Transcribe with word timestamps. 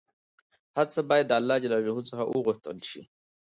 هر 0.75 0.85
څه 0.93 0.99
باید 1.09 1.25
د 1.27 1.33
الله 1.39 1.57
ﷻ 1.63 2.01
څخه 2.09 2.23
وغوښتل 2.27 2.77
شي 2.89 3.01